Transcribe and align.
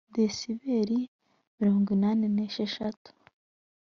desiberi 0.17 0.99
mirongo 1.57 1.87
inani 1.95 2.27
n 2.35 2.37
eshanu 2.45 3.03